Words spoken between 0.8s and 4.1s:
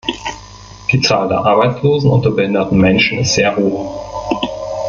Die Zahl der Arbeitslosen unter behinderten Menschen ist sehr hoch.